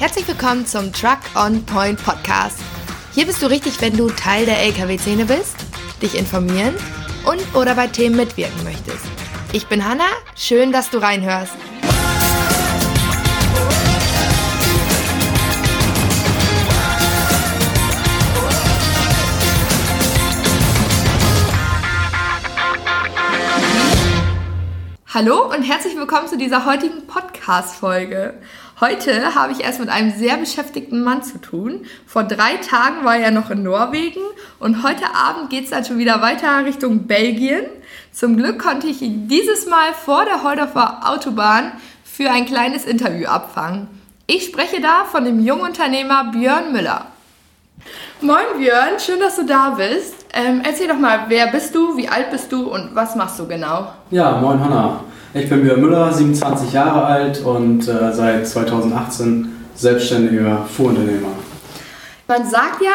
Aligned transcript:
Herzlich 0.00 0.26
willkommen 0.26 0.64
zum 0.64 0.94
Truck 0.94 1.18
on 1.34 1.62
Point 1.66 2.02
Podcast. 2.02 2.58
Hier 3.12 3.26
bist 3.26 3.42
du 3.42 3.46
richtig, 3.50 3.82
wenn 3.82 3.98
du 3.98 4.08
Teil 4.08 4.46
der 4.46 4.58
LKW-Szene 4.60 5.26
bist, 5.26 5.56
dich 6.00 6.14
informieren 6.14 6.74
und 7.26 7.54
oder 7.54 7.74
bei 7.74 7.86
Themen 7.86 8.16
mitwirken 8.16 8.64
möchtest. 8.64 9.04
Ich 9.52 9.66
bin 9.66 9.86
Hanna, 9.86 10.06
schön, 10.34 10.72
dass 10.72 10.88
du 10.88 10.96
reinhörst. 11.02 11.52
Hallo 25.12 25.52
und 25.52 25.62
herzlich 25.64 25.94
willkommen 25.96 26.26
zu 26.26 26.38
dieser 26.38 26.64
heutigen 26.64 27.06
Podcast-Folge. 27.06 28.40
Heute 28.80 29.34
habe 29.34 29.52
ich 29.52 29.60
erst 29.60 29.78
mit 29.78 29.90
einem 29.90 30.10
sehr 30.10 30.38
beschäftigten 30.38 31.02
Mann 31.02 31.22
zu 31.22 31.38
tun. 31.38 31.84
Vor 32.06 32.24
drei 32.24 32.56
Tagen 32.56 33.04
war 33.04 33.14
er 33.14 33.30
noch 33.30 33.50
in 33.50 33.62
Norwegen 33.62 34.22
und 34.58 34.82
heute 34.82 35.14
Abend 35.14 35.50
geht 35.50 35.64
es 35.64 35.70
dann 35.70 35.84
schon 35.84 35.98
wieder 35.98 36.22
weiter 36.22 36.64
Richtung 36.64 37.06
Belgien. 37.06 37.66
Zum 38.10 38.38
Glück 38.38 38.58
konnte 38.58 38.86
ich 38.86 39.02
ihn 39.02 39.28
dieses 39.28 39.66
Mal 39.66 39.92
vor 39.92 40.24
der 40.24 40.42
Heudorfer 40.42 41.10
Autobahn 41.10 41.72
für 42.04 42.30
ein 42.30 42.46
kleines 42.46 42.86
Interview 42.86 43.26
abfangen. 43.26 43.86
Ich 44.26 44.44
spreche 44.44 44.80
da 44.80 45.04
von 45.04 45.26
dem 45.26 45.44
Jungunternehmer 45.44 46.30
Björn 46.32 46.72
Müller. 46.72 47.08
Moin 48.20 48.58
Björn, 48.58 48.98
schön, 48.98 49.20
dass 49.20 49.36
du 49.36 49.46
da 49.46 49.70
bist. 49.70 50.14
Ähm, 50.32 50.62
erzähl 50.64 50.88
doch 50.88 50.98
mal, 50.98 51.24
wer 51.28 51.48
bist 51.48 51.74
du, 51.74 51.96
wie 51.96 52.08
alt 52.08 52.30
bist 52.30 52.52
du 52.52 52.72
und 52.72 52.94
was 52.94 53.16
machst 53.16 53.38
du 53.38 53.46
genau? 53.46 53.88
Ja, 54.10 54.38
moin 54.40 54.62
Hanna. 54.62 55.00
Ich 55.32 55.48
bin 55.48 55.62
Björn 55.62 55.80
Müller, 55.80 56.12
27 56.12 56.72
Jahre 56.72 57.04
alt 57.04 57.40
und 57.42 57.86
äh, 57.88 58.12
seit 58.12 58.46
2018 58.46 59.48
selbstständiger 59.74 60.66
Fuhrunternehmer. 60.76 61.28
Man 62.28 62.48
sagt 62.48 62.82
ja, 62.82 62.92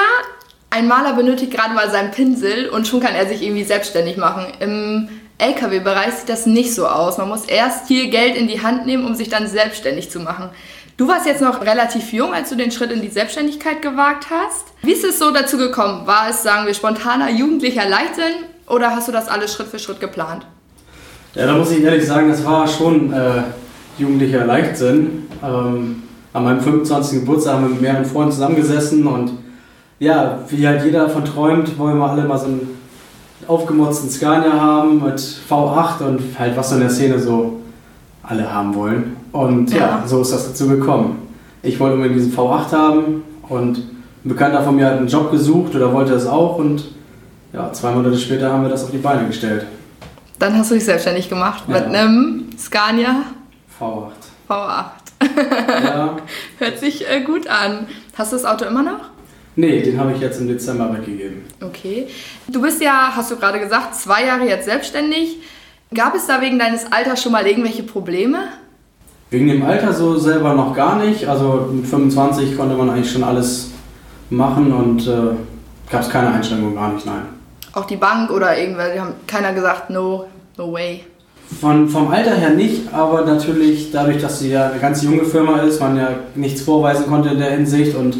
ein 0.70 0.88
Maler 0.88 1.14
benötigt 1.14 1.54
gerade 1.54 1.74
mal 1.74 1.90
seinen 1.90 2.12
Pinsel 2.12 2.70
und 2.70 2.88
schon 2.88 3.00
kann 3.00 3.16
er 3.16 3.26
sich 3.28 3.42
irgendwie 3.42 3.64
selbstständig 3.64 4.18
machen. 4.18 4.46
Im 4.60 5.10
LKW-Bereich 5.38 6.14
sieht 6.14 6.30
das 6.30 6.46
nicht 6.46 6.74
so 6.74 6.88
aus. 6.88 7.18
Man 7.18 7.30
muss 7.30 7.46
erst 7.46 7.88
hier 7.88 8.10
Geld 8.10 8.36
in 8.36 8.48
die 8.48 8.62
Hand 8.62 8.86
nehmen, 8.86 9.06
um 9.06 9.16
sich 9.16 9.30
dann 9.30 9.48
selbstständig 9.48 10.10
zu 10.10 10.20
machen. 10.20 10.50
Du 10.98 11.10
warst 11.10 11.26
jetzt 11.26 11.42
noch 11.42 11.60
relativ 11.60 12.14
jung, 12.14 12.34
als 12.34 12.50
du 12.50 12.56
den 12.56 12.72
Schritt 12.72 12.90
in 12.90 13.02
die 13.02 13.10
Selbstständigkeit 13.10 13.82
gewagt 13.82 14.28
hast. 14.32 14.68
Wie 14.82 14.94
ist 14.94 15.04
es 15.04 15.20
so 15.20 15.30
dazu 15.32 15.58
gekommen? 15.58 16.08
War 16.08 16.30
es, 16.30 16.42
sagen 16.42 16.66
wir, 16.66 16.74
spontaner 16.74 17.30
jugendlicher 17.30 17.86
Leichtsinn 17.86 18.46
oder 18.66 18.92
hast 18.92 19.10
du 19.10 19.12
das 19.12 19.28
alles 19.28 19.54
Schritt 19.54 19.68
für 19.68 19.78
Schritt 19.78 20.00
geplant? 20.00 20.46
Ja, 21.34 21.48
da 21.48 21.58
muss 21.58 21.72
ich 21.72 21.84
ehrlich 21.84 22.08
sagen, 22.08 22.30
das 22.30 22.46
war 22.46 22.66
schon 22.66 23.12
äh, 23.12 23.44
jugendlicher 23.98 24.46
Leichtsinn. 24.46 25.28
Ähm, 25.44 26.04
an 26.32 26.44
meinem 26.46 26.62
25. 26.62 27.20
Geburtstag 27.20 27.56
haben 27.56 27.64
wir 27.64 27.70
mit 27.72 27.82
mehreren 27.82 28.06
Freunden 28.06 28.32
zusammengesessen 28.32 29.06
und 29.06 29.32
ja, 30.00 30.40
wie 30.48 30.66
halt 30.66 30.86
jeder 30.86 31.08
davon 31.08 31.26
träumt, 31.26 31.78
wollen 31.78 31.98
wir 31.98 32.10
alle 32.10 32.24
mal 32.24 32.38
so 32.38 32.46
einen 32.46 32.80
aufgemotzten 33.48 34.10
Scania 34.10 34.54
haben 34.54 35.04
mit 35.04 35.20
V8 35.20 36.02
und 36.08 36.40
halt 36.40 36.56
was 36.56 36.70
so 36.70 36.76
in 36.76 36.82
der 36.82 36.90
Szene 36.90 37.20
so 37.20 37.60
alle 38.24 38.52
haben 38.52 38.74
wollen. 38.76 39.18
Und 39.36 39.72
ja, 39.72 39.78
ja 39.78 40.04
so 40.06 40.22
ist 40.22 40.32
das 40.32 40.48
dazu 40.48 40.68
gekommen. 40.70 41.28
Ich 41.62 41.78
wollte 41.80 41.96
unbedingt 41.96 42.20
diesen 42.20 42.34
V8 42.34 42.72
haben 42.72 43.24
und 43.50 43.78
ein 43.78 44.30
Bekannter 44.30 44.64
von 44.64 44.78
mir 44.78 44.86
hat 44.86 44.98
einen 44.98 45.08
Job 45.08 45.30
gesucht 45.30 45.76
oder 45.76 45.92
wollte 45.92 46.14
es 46.14 46.26
auch 46.26 46.58
und 46.58 46.86
ja, 47.52 47.72
zwei 47.74 47.92
Monate 47.92 48.18
später 48.18 48.50
haben 48.52 48.64
wir 48.64 48.70
das 48.70 48.86
auf 48.86 48.92
die 48.92 48.98
Beine 48.98 49.28
gestellt. 49.28 49.66
Dann 50.40 50.58
hast 50.58 50.72
du 50.72 50.76
dich 50.76 50.86
selbstständig 50.86 51.28
gemacht 51.28 51.66
ja. 51.68 51.74
mit 51.74 51.84
einem 51.86 52.46
Scania 52.58 53.24
V8. 53.80 54.12
V8. 54.50 54.86
ja. 55.84 56.18
Hört 56.60 56.80
sich 56.80 57.10
äh, 57.10 57.22
gut 57.22 57.48
an. 57.48 57.88
Hast 58.18 58.32
du 58.32 58.38
das 58.38 58.46
Auto 58.46 58.64
immer 58.64 58.84
noch? 58.84 59.10
Nee, 59.58 59.82
den 59.82 60.00
habe 60.00 60.14
ich 60.14 60.22
jetzt 60.22 60.40
im 60.40 60.48
Dezember 60.48 60.94
weggegeben. 60.94 61.44
Okay. 61.62 62.08
Du 62.48 62.62
bist 62.62 62.82
ja, 62.82 63.12
hast 63.14 63.32
du 63.32 63.36
gerade 63.36 63.60
gesagt, 63.60 63.96
zwei 63.96 64.26
Jahre 64.26 64.46
jetzt 64.48 64.66
selbstständig. 64.66 65.40
Gab 65.94 66.16
es 66.16 66.26
da 66.26 66.42
wegen 66.42 66.58
deines 66.58 66.90
Alters 66.92 67.22
schon 67.22 67.34
mal 67.34 67.46
irgendwelche 67.46 67.84
Probleme? 67.84 68.48
Wegen 69.30 69.48
dem 69.48 69.64
Alter 69.64 69.92
so 69.94 70.18
selber 70.18 70.54
noch 70.54 70.76
gar 70.76 71.00
nicht. 71.00 71.28
Also 71.28 71.70
mit 71.72 71.88
25 71.88 72.58
konnte 72.58 72.76
man 72.76 72.90
eigentlich 72.90 73.12
schon 73.12 73.24
alles 73.24 73.72
machen 74.30 74.72
und 74.72 75.08
äh, 75.08 75.36
gab 75.90 76.02
es 76.02 76.10
keine 76.10 76.30
Einschränkungen, 76.30 76.76
gar 76.76 76.94
nicht, 76.94 77.06
nein. 77.06 77.24
Auch 77.74 77.86
die 77.86 77.98
Bank 77.98 78.32
oder 78.32 78.58
irgendwer, 78.58 78.94
die 78.94 79.00
haben 79.00 79.14
keiner 79.28 79.54
gesagt, 79.54 79.90
no, 79.90 80.26
no 80.58 80.72
way. 80.72 81.04
Von, 81.60 81.90
vom 81.90 82.10
Alter 82.10 82.36
her 82.36 82.52
nicht, 82.52 82.92
aber 82.94 83.24
natürlich 83.24 83.92
dadurch, 83.92 84.20
dass 84.20 84.40
sie 84.40 84.52
ja 84.52 84.70
eine 84.70 84.80
ganz 84.80 85.04
junge 85.04 85.26
Firma 85.26 85.60
ist, 85.60 85.80
man 85.80 85.98
ja 85.98 86.10
nichts 86.34 86.62
vorweisen 86.62 87.06
konnte 87.08 87.30
in 87.30 87.38
der 87.38 87.52
Hinsicht 87.52 87.96
und 87.96 88.18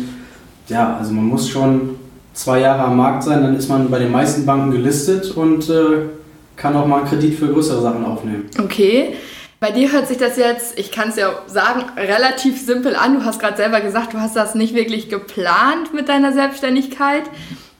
ja, 0.68 0.98
also 0.98 1.12
man 1.12 1.26
muss 1.26 1.50
schon 1.50 1.96
zwei 2.34 2.60
Jahre 2.60 2.84
am 2.84 2.98
Markt 2.98 3.24
sein, 3.24 3.42
dann 3.42 3.56
ist 3.56 3.70
man 3.70 3.90
bei 3.90 4.00
den 4.00 4.12
meisten 4.12 4.46
Banken 4.46 4.72
gelistet 4.72 5.32
und 5.32 5.70
äh, 5.70 6.10
kann 6.56 6.76
auch 6.76 6.86
mal 6.86 7.00
einen 7.00 7.08
Kredit 7.08 7.40
für 7.40 7.48
größere 7.48 7.82
Sachen 7.82 8.06
aufnehmen. 8.06 8.46
Okay. 8.62 9.16
Bei 9.66 9.72
dir 9.72 9.92
hört 9.92 10.08
sich 10.08 10.20
das 10.20 10.38
jetzt, 10.38 10.78
ich 10.78 10.92
kann 10.92 11.10
es 11.10 11.16
ja 11.16 11.40
sagen, 11.48 11.86
relativ 11.98 12.64
simpel 12.64 12.96
an. 12.96 13.16
Du 13.16 13.26
hast 13.26 13.40
gerade 13.40 13.58
selber 13.58 13.82
gesagt, 13.82 14.14
du 14.14 14.20
hast 14.20 14.36
das 14.36 14.54
nicht 14.54 14.76
wirklich 14.76 15.10
geplant 15.10 15.92
mit 15.92 16.08
deiner 16.08 16.34
Selbstständigkeit 16.34 17.24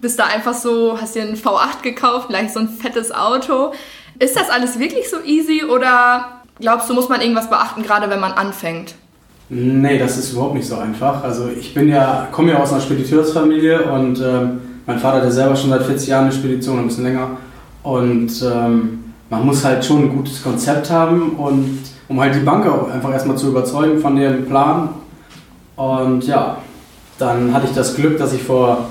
bist 0.02 0.18
da 0.18 0.26
einfach 0.26 0.56
so, 0.56 1.00
hast 1.00 1.14
dir 1.14 1.22
einen 1.22 1.36
V8 1.36 1.84
gekauft, 1.84 2.30
gleich 2.30 2.52
so 2.54 2.60
ein 2.60 2.70
fettes 2.70 3.12
Auto. 3.12 3.72
Ist 4.18 4.36
das 4.36 4.50
alles 4.50 4.80
wirklich 4.80 5.12
so 5.12 5.18
easy 5.24 5.64
oder 5.64 6.42
glaubst 6.60 6.90
du, 6.90 6.96
muss 6.96 7.08
man 7.08 7.22
irgendwas 7.22 7.52
beachten, 7.52 7.84
gerade 7.84 8.10
wenn 8.10 8.20
man 8.20 8.32
anfängt? 8.32 8.96
Nee, 9.50 10.00
das 10.00 10.18
ist 10.18 10.34
überhaupt 10.34 10.56
nicht 10.56 10.68
so 10.68 10.78
einfach. 10.78 11.24
Also 11.24 11.50
ich 11.50 11.76
bin 11.76 11.90
ja, 11.90 12.30
komme 12.32 12.54
ja 12.54 12.58
aus 12.58 12.72
einer 12.72 12.82
Spediteursfamilie 12.82 13.84
und 13.92 14.20
ähm, 14.22 14.60
mein 14.88 14.98
Vater 14.98 15.18
hat 15.18 15.26
ja 15.26 15.32
selber 15.32 15.56
schon 15.56 15.70
seit 15.70 15.84
40 15.84 16.08
Jahren 16.08 16.24
eine 16.24 16.34
Spedition, 16.34 16.80
ein 16.80 16.88
bisschen 16.88 17.04
länger. 17.04 17.38
Und 17.84 18.32
ähm, 18.42 19.05
man 19.30 19.46
muss 19.46 19.64
halt 19.66 19.84
schon 19.84 20.04
ein 20.04 20.16
gutes 20.16 20.44
Konzept 20.44 20.90
haben 20.90 21.32
und 21.32 21.80
um 22.08 22.20
halt 22.20 22.36
die 22.36 22.40
Bank 22.40 22.66
auch 22.68 22.90
einfach 22.90 23.12
erstmal 23.12 23.38
zu 23.38 23.48
überzeugen 23.48 24.00
von 24.00 24.16
dem 24.16 24.46
Plan. 24.46 24.90
Und 25.76 26.26
ja, 26.28 26.58
dann 27.18 27.54
hatte 27.54 27.68
ich 27.68 27.74
das 27.74 27.96
Glück, 27.96 28.18
dass 28.18 28.34
ich 28.34 28.44
vor 28.44 28.86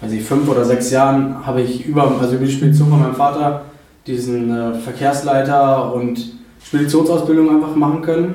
weiß 0.00 0.12
ich, 0.12 0.22
fünf 0.22 0.48
oder 0.48 0.64
sechs 0.64 0.90
Jahren 0.90 1.46
habe 1.46 1.62
ich 1.62 1.86
über, 1.86 2.12
also 2.20 2.34
über 2.34 2.44
die 2.44 2.52
Spedition 2.52 2.88
von 2.88 3.00
meinem 3.00 3.14
Vater 3.14 3.62
diesen 4.06 4.50
äh, 4.50 4.74
Verkehrsleiter 4.74 5.92
und 5.92 6.32
Speditionsausbildung 6.64 7.50
einfach 7.50 7.74
machen 7.74 8.02
können 8.02 8.34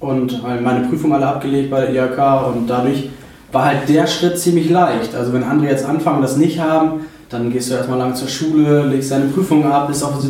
und 0.00 0.42
halt 0.42 0.62
meine 0.62 0.86
Prüfung 0.86 1.12
alle 1.12 1.26
abgelegt 1.26 1.70
bei 1.70 1.86
der 1.86 1.90
IHK 1.90 2.54
und 2.54 2.68
dadurch 2.68 3.10
war 3.50 3.64
halt 3.64 3.88
der 3.88 4.06
Schritt 4.06 4.38
ziemlich 4.38 4.68
leicht. 4.68 5.14
Also 5.14 5.32
wenn 5.32 5.42
andere 5.42 5.70
jetzt 5.70 5.84
anfangen, 5.84 6.22
das 6.22 6.36
nicht 6.36 6.60
haben, 6.60 7.06
dann 7.30 7.50
gehst 7.50 7.70
du 7.70 7.74
erstmal 7.74 7.98
lang 7.98 8.14
zur 8.14 8.28
Schule, 8.28 8.86
legst 8.86 9.10
deine 9.10 9.26
Prüfungen 9.26 9.64
ab, 9.64 9.90
ist 9.90 10.02
auch 10.02 10.20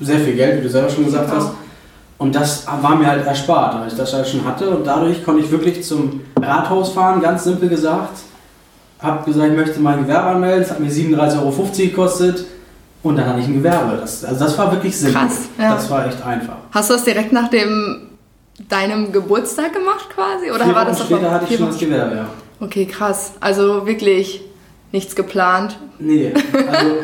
sehr 0.00 0.18
viel 0.20 0.34
Geld, 0.34 0.58
wie 0.58 0.62
du 0.64 0.70
selber 0.70 0.90
schon 0.90 1.04
gesagt 1.04 1.30
hast. 1.32 1.52
Und 2.18 2.34
das 2.34 2.66
war 2.66 2.96
mir 2.96 3.06
halt 3.06 3.26
erspart, 3.26 3.78
weil 3.78 3.88
ich 3.88 3.94
das 3.94 4.12
halt 4.14 4.26
schon 4.26 4.44
hatte 4.44 4.70
und 4.70 4.86
dadurch 4.86 5.22
konnte 5.22 5.42
ich 5.44 5.50
wirklich 5.50 5.84
zum 5.84 6.22
Rathaus 6.40 6.92
fahren, 6.92 7.20
ganz 7.20 7.44
simpel 7.44 7.68
gesagt, 7.68 8.20
habe 9.00 9.24
gesagt, 9.24 9.50
ich 9.50 9.56
möchte 9.56 9.80
mein 9.80 10.02
Gewerbe 10.02 10.28
anmelden. 10.28 10.60
Das 10.60 10.70
hat 10.70 10.80
mir 10.80 10.90
37,50 10.90 11.42
Euro 11.42 11.68
gekostet. 11.76 12.46
Und 13.02 13.16
dann 13.16 13.26
hatte 13.26 13.40
ich 13.40 13.46
ein 13.46 13.54
Gewerbe. 13.54 13.98
Das, 13.98 14.24
also 14.24 14.44
das 14.44 14.58
war 14.58 14.72
wirklich 14.72 14.96
simpel. 14.96 15.20
Krass, 15.20 15.40
ja. 15.58 15.74
Das 15.74 15.90
war 15.90 16.06
echt 16.06 16.24
einfach. 16.24 16.56
Hast 16.72 16.90
du 16.90 16.94
das 16.94 17.04
direkt 17.04 17.32
nach 17.32 17.48
dem, 17.48 18.08
deinem 18.68 19.12
Geburtstag 19.12 19.72
gemacht 19.74 20.08
quasi? 20.12 20.50
Oder 20.50 20.64
Vier 20.64 20.74
war 20.74 20.84
das 20.86 21.04
später 21.04 21.30
hatte 21.30 21.46
ich 21.48 21.56
schon 21.56 21.66
das 21.66 21.78
Gewerbe, 21.78 22.16
ja. 22.16 22.26
Okay, 22.58 22.86
krass. 22.86 23.32
Also 23.38 23.86
wirklich 23.86 24.40
nichts 24.90 25.14
geplant? 25.14 25.78
Nee, 25.98 26.32
also 26.52 26.94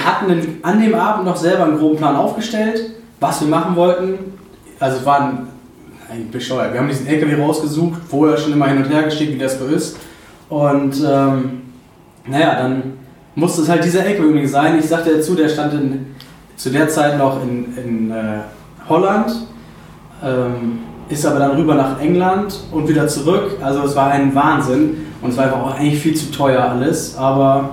wir 0.00 0.06
hatten 0.06 0.58
an 0.62 0.82
dem 0.82 0.94
Abend 0.94 1.26
noch 1.26 1.36
selber 1.36 1.64
einen 1.64 1.78
groben 1.78 1.98
Plan 1.98 2.16
aufgestellt, 2.16 2.80
was 3.20 3.40
wir 3.40 3.48
machen 3.48 3.76
wollten. 3.76 4.18
Also 4.78 4.98
es 4.98 5.06
war 5.06 5.20
ein, 5.20 5.48
ein 6.10 6.30
bescheuert. 6.30 6.72
Wir 6.72 6.80
haben 6.80 6.88
diesen 6.88 7.06
LKW 7.06 7.40
rausgesucht, 7.40 8.00
vorher 8.08 8.36
schon 8.38 8.52
immer 8.52 8.68
hin 8.68 8.78
und 8.78 8.90
her 8.90 9.02
geschickt, 9.02 9.34
wie 9.34 9.38
das 9.38 9.58
so 9.58 9.66
ist. 9.66 9.98
Und 10.48 10.96
ähm, 11.06 11.62
naja, 12.26 12.62
dann 12.62 12.94
musste 13.34 13.62
es 13.62 13.68
halt 13.68 13.84
dieser 13.84 14.04
LKW 14.06 14.46
sein. 14.46 14.78
Ich 14.78 14.86
sagte 14.86 15.16
dazu, 15.16 15.34
der 15.34 15.48
stand 15.48 15.74
in, 15.74 16.06
zu 16.56 16.70
der 16.70 16.88
Zeit 16.88 17.18
noch 17.18 17.42
in, 17.42 17.76
in 17.76 18.10
äh, 18.10 18.40
Holland, 18.88 19.32
ähm, 20.24 20.78
ist 21.10 21.26
aber 21.26 21.40
dann 21.40 21.56
rüber 21.56 21.74
nach 21.74 22.00
England 22.00 22.58
und 22.72 22.88
wieder 22.88 23.06
zurück. 23.06 23.58
Also 23.62 23.82
es 23.82 23.94
war 23.94 24.10
ein 24.10 24.34
Wahnsinn 24.34 25.06
und 25.20 25.30
es 25.30 25.36
war 25.36 25.44
einfach 25.44 25.60
auch 25.60 25.74
eigentlich 25.74 26.00
viel 26.00 26.14
zu 26.14 26.30
teuer 26.30 26.62
alles, 26.62 27.16
aber 27.16 27.70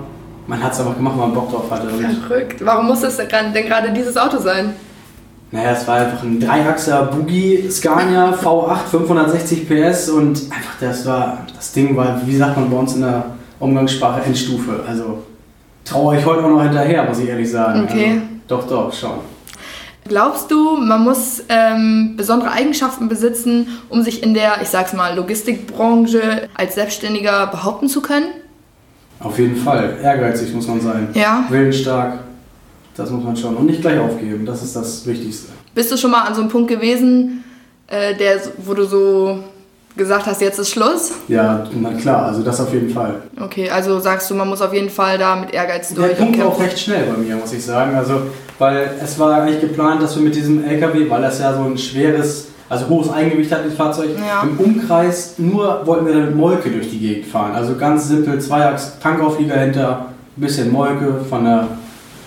man 0.48 0.64
hat 0.64 0.74
es 0.74 0.80
einfach 0.80 0.96
gemacht, 0.96 1.16
weil 1.18 1.28
man 1.28 1.36
Bock 1.36 1.52
drauf 1.52 1.70
hatte. 1.70 1.88
Verrückt. 1.90 2.66
Warum 2.66 2.88
muss 2.88 3.04
es 3.04 3.18
denn 3.18 3.54
gerade 3.54 3.92
dieses 3.92 4.16
Auto 4.18 4.40
sein? 4.40 4.74
Naja, 5.52 5.72
es 5.72 5.88
war 5.88 5.96
einfach 5.96 6.24
ein 6.24 6.40
Dreiachser 6.40 7.04
Boogie 7.04 7.70
Scania 7.70 8.32
V8 8.44 8.88
560 8.92 9.68
PS 9.68 10.10
und 10.10 10.42
einfach 10.52 10.76
das 10.80 11.06
war, 11.06 11.46
das 11.56 11.72
Ding 11.72 11.96
war, 11.96 12.22
wie 12.26 12.36
sagt 12.36 12.58
man 12.58 12.70
bei 12.70 12.78
uns 12.78 12.96
in 12.96 13.02
der 13.02 13.26
Umgangssprache, 13.60 14.24
Endstufe. 14.24 14.84
Also 14.88 15.24
traue 15.86 16.18
ich 16.18 16.26
heute 16.26 16.44
auch 16.44 16.50
noch 16.50 16.64
hinterher, 16.64 17.04
muss 17.06 17.20
ich 17.20 17.30
ehrlich 17.30 17.50
sagen. 17.50 17.88
Okay. 17.90 18.12
Also, 18.12 18.22
doch, 18.48 18.68
doch, 18.68 18.94
schon. 18.94 19.20
Glaubst 20.08 20.52
du, 20.52 20.78
man 20.78 21.04
muss 21.04 21.44
ähm, 21.50 22.14
besondere 22.16 22.52
Eigenschaften 22.52 23.10
besitzen, 23.10 23.68
um 23.90 24.04
sich 24.04 24.24
in 24.24 24.34
der, 24.34 24.62
ich 24.62 24.70
sag's 24.70 24.94
mal, 24.94 25.16
Logistikbranche 25.16 26.48
als 26.56 26.76
Selbstständiger 26.76 27.48
behaupten 27.48 27.90
zu 27.90 28.02
können? 28.02 28.28
Auf 29.20 29.38
jeden 29.40 29.56
Fall. 29.56 29.98
Ehrgeizig 30.04 30.54
muss 30.54 30.68
man 30.68 30.80
sein. 30.82 31.10
Ja. 31.14 31.46
Willensstark. 31.50 32.20
Das 32.96 33.10
muss 33.10 33.24
man 33.24 33.36
schon. 33.36 33.56
Und 33.56 33.66
nicht 33.66 33.82
gleich 33.82 34.00
aufgeben. 34.00 34.46
Das 34.46 34.64
ist 34.64 34.76
das 34.76 35.06
Wichtigste. 35.06 35.50
Bist 35.76 35.92
du 35.92 35.98
schon 35.98 36.12
mal 36.12 36.24
an 36.24 36.34
so 36.34 36.42
einem 36.42 36.50
Punkt 36.50 36.70
gewesen, 36.70 37.44
äh, 37.88 38.16
der, 38.16 38.40
wo 38.58 38.74
du 38.74 38.86
so 38.86 39.40
gesagt 39.96 40.26
hast, 40.28 40.42
jetzt 40.42 40.60
ist 40.60 40.70
Schluss? 40.70 41.12
Ja, 41.28 41.66
na 41.80 41.94
klar. 41.94 42.28
Also 42.28 42.44
das 42.44 42.60
auf 42.60 42.72
jeden 42.74 42.90
Fall. 42.90 43.22
Okay, 43.40 43.70
also 43.70 44.00
sagst 44.00 44.30
du, 44.30 44.36
man 44.36 44.48
muss 44.48 44.62
auf 44.62 44.74
jeden 44.74 44.90
Fall 44.90 45.18
da 45.18 45.36
mit 45.36 45.54
Ehrgeiz 45.54 45.90
Der 45.90 46.08
durch. 46.08 46.18
Punkt 46.18 46.36
und 46.36 46.42
war 46.42 46.48
auch 46.50 46.60
recht 46.62 46.80
schnell 46.80 47.06
bei 47.06 47.18
mir, 47.18 47.36
muss 47.36 47.54
ich 47.54 47.64
sagen. 47.64 47.96
Also, 47.96 48.22
weil 48.60 48.92
es 49.04 49.18
war 49.20 49.42
eigentlich 49.42 49.62
geplant, 49.62 50.02
dass 50.02 50.16
wir 50.16 50.24
mit 50.24 50.36
diesem 50.36 50.64
LKW, 50.64 51.10
weil 51.10 51.22
das 51.22 51.40
ja 51.40 51.54
so 51.54 51.64
ein 51.64 51.78
schweres, 51.78 52.48
also 52.70 52.88
hohes 52.90 53.10
Eigengewicht 53.12 53.52
hat, 53.52 53.66
das 53.66 53.74
Fahrzeug, 53.74 54.10
Ja. 54.18 54.44
im 54.44 54.58
Umkreis 54.60 55.36
nur 55.38 55.82
wollten 55.86 56.06
wir 56.06 56.14
dann 56.14 56.26
mit 56.26 56.36
Molke 56.36 56.70
durch 56.70 56.90
die 56.90 57.00
Gegend 57.00 57.26
fahren. 57.28 57.54
Also 57.56 57.76
ganz 57.76 58.08
simpel, 58.08 58.40
Zweiachs, 58.40 58.98
Tankauflieger 59.02 59.56
hinter, 59.58 60.08
ein 60.36 60.42
bisschen 60.42 60.72
Molke 60.72 61.22
von 61.30 61.44
der, 61.46 61.68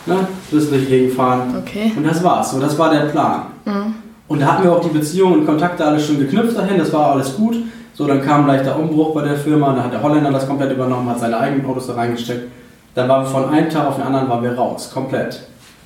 ne, 0.07 0.17
bis 0.51 0.69
durch 0.71 0.83
die 0.83 0.89
Gegend 0.89 1.15
fahren. 1.15 1.55
Okay. 1.61 1.93
Und 1.97 2.07
das 2.07 2.23
war's. 2.25 2.51
So, 2.53 2.61
das 2.61 2.79
war 2.79 2.91
der 2.91 3.07
Plan. 3.07 3.43
Und 4.29 4.41
da 4.41 4.47
hatten 4.47 4.65
wir 4.65 4.73
auch 4.73 4.81
die 4.81 4.89
Beziehungen 4.97 5.41
und 5.41 5.47
Kontakte 5.47 5.85
alles 5.85 6.07
schon 6.07 6.19
geknüpft 6.19 6.57
dahin, 6.57 6.79
das 6.79 6.93
war 6.93 7.13
alles 7.13 7.37
gut. 7.37 7.57
So, 7.95 8.07
dann 8.07 8.23
kam 8.23 8.43
ein 8.43 8.47
leichter 8.47 8.79
Umbruch 8.79 9.13
bei 9.15 9.23
der 9.23 9.37
Firma, 9.37 9.73
dann 9.75 9.85
hat 9.85 9.93
der 9.93 10.03
Holländer 10.03 10.31
das 10.31 10.47
komplett 10.47 10.73
übernommen, 10.73 11.09
hat 11.11 11.21
seine 11.21 11.37
eigenen 11.39 11.67
Autos 11.67 11.89
da 11.89 11.95
reingesteckt. 11.95 12.51
Dann 12.95 13.09
waren 13.09 13.25
wir 13.25 13.29
von 13.31 13.51
einem 13.51 13.69
Tag 13.69 13.87
auf 13.87 13.97
den 13.97 14.05
anderen 14.05 14.29
waren 14.29 14.43
wir 14.43 14.55
raus, 14.55 14.91
komplett. 14.93 15.43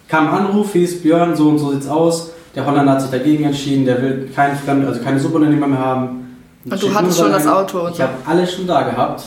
Kam 0.08 0.28
ein 0.28 0.34
Anruf, 0.46 0.72
hieß 0.74 1.02
Björn, 1.02 1.34
so 1.34 1.48
und 1.48 1.58
so 1.58 1.72
sieht's 1.72 1.88
aus. 1.88 2.30
Der 2.54 2.64
Holländer 2.66 2.92
hat 2.92 3.02
sich 3.02 3.10
dagegen 3.10 3.44
entschieden, 3.44 3.84
der 3.84 4.00
will 4.00 4.30
keinen 4.34 4.56
Fremden, 4.56 4.86
also 4.86 5.00
keine 5.02 5.18
Subunternehmer 5.18 5.66
mehr 5.66 5.78
haben. 5.78 6.36
Und 6.64 6.82
du 6.82 6.94
hattest 6.94 7.18
schon 7.18 7.32
das. 7.32 7.46
Auto 7.46 7.80
und 7.80 7.92
Ich 7.94 8.00
habe 8.00 8.12
alles 8.26 8.52
schon 8.54 8.66
da 8.66 8.82
gehabt, 8.82 9.24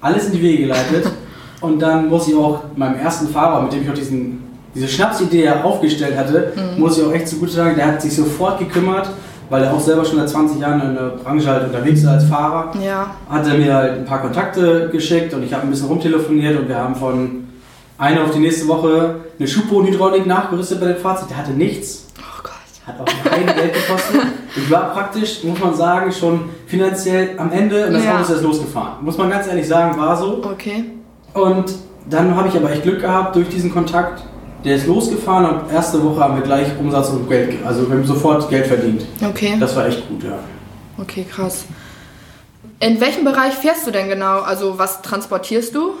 alles 0.00 0.26
in 0.26 0.32
die 0.32 0.42
Wege 0.42 0.62
geleitet. 0.64 1.10
und 1.60 1.80
dann 1.80 2.08
muss 2.08 2.28
ich 2.28 2.34
auch 2.34 2.62
meinem 2.76 2.96
ersten 2.96 3.28
Fahrer, 3.28 3.62
mit 3.62 3.72
dem 3.72 3.82
ich 3.82 3.90
auch 3.90 3.94
diesen, 3.94 4.42
diese 4.74 4.88
Schnapsidee 4.88 5.48
aufgestellt 5.50 6.16
hatte, 6.16 6.52
Mhm. 6.56 6.80
muss 6.80 6.98
ich 6.98 7.04
auch 7.04 7.12
echt 7.12 7.28
zugute 7.28 7.52
sagen, 7.52 7.76
der 7.76 7.86
hat 7.86 8.02
sich 8.02 8.14
sofort 8.14 8.58
gekümmert, 8.58 9.08
weil 9.48 9.62
er 9.64 9.72
auch 9.72 9.80
selber 9.80 10.04
schon 10.04 10.18
seit 10.18 10.28
20 10.28 10.60
Jahren 10.60 10.80
in 10.80 10.94
der 10.94 11.08
Branche 11.22 11.48
halt 11.48 11.64
unterwegs 11.66 12.00
ist 12.00 12.06
als 12.06 12.24
Fahrer. 12.24 12.72
Ja. 12.84 13.10
Hat 13.28 13.46
er 13.46 13.54
mir 13.54 13.74
halt 13.74 13.92
ein 13.98 14.04
paar 14.04 14.20
Kontakte 14.22 14.88
geschickt 14.92 15.32
und 15.34 15.42
ich 15.44 15.52
habe 15.52 15.64
ein 15.64 15.70
bisschen 15.70 15.86
rumtelefoniert 15.88 16.58
und 16.60 16.68
wir 16.68 16.76
haben 16.76 16.94
von 16.94 17.44
einer 17.98 18.22
auf 18.24 18.30
die 18.30 18.38
nächste 18.38 18.66
Woche 18.68 19.16
eine 19.38 19.48
Schubbodenhydraulik 19.48 20.26
nachgerüstet 20.26 20.80
bei 20.80 20.86
dem 20.86 20.96
Fahrzeug. 20.98 21.28
Der 21.28 21.36
hatte 21.38 21.50
nichts. 21.52 22.06
Hat 22.86 22.98
auch 23.00 23.30
kein 23.30 23.46
Geld 23.46 23.74
gekostet. 23.74 24.20
Ich 24.56 24.70
war 24.70 24.92
praktisch, 24.92 25.44
muss 25.44 25.58
man 25.60 25.74
sagen, 25.74 26.10
schon 26.12 26.48
finanziell 26.66 27.38
am 27.38 27.52
Ende 27.52 27.86
und 27.86 27.92
das 27.94 28.04
Ja. 28.04 28.14
Auto 28.14 28.22
ist 28.22 28.30
erst 28.30 28.42
losgefahren. 28.42 29.04
Muss 29.04 29.16
man 29.18 29.30
ganz 29.30 29.46
ehrlich 29.46 29.68
sagen, 29.68 29.98
war 30.00 30.16
so. 30.16 30.42
Okay. 30.44 30.84
Und 31.34 31.72
dann 32.08 32.34
habe 32.34 32.48
ich 32.48 32.56
aber 32.56 32.70
echt 32.72 32.82
Glück 32.82 33.00
gehabt 33.00 33.36
durch 33.36 33.48
diesen 33.48 33.72
Kontakt. 33.72 34.22
Der 34.64 34.76
ist 34.76 34.86
losgefahren 34.86 35.46
und 35.46 35.72
erste 35.72 36.02
Woche 36.04 36.20
haben 36.20 36.34
wir 36.36 36.42
gleich 36.42 36.66
Umsatz 36.78 37.08
und 37.10 37.28
Geld, 37.28 37.50
ge- 37.50 37.60
also 37.64 37.88
wir 37.88 37.96
haben 37.96 38.04
sofort 38.04 38.48
Geld 38.50 38.66
verdient. 38.66 39.06
Okay. 39.26 39.56
Das 39.60 39.74
war 39.76 39.86
echt 39.86 40.06
gut, 40.08 40.22
ja. 40.24 40.38
Okay, 40.98 41.24
krass. 41.30 41.64
In 42.78 43.00
welchem 43.00 43.24
Bereich 43.24 43.54
fährst 43.54 43.86
du 43.86 43.90
denn 43.90 44.08
genau? 44.08 44.40
Also 44.40 44.78
was 44.78 45.00
transportierst 45.02 45.74
du? 45.74 45.92